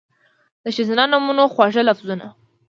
د 0.63 0.65
ښځېنه 0.75 1.05
نومونو، 1.11 1.43
خواږه 1.53 1.81
لفظونه 1.89 2.25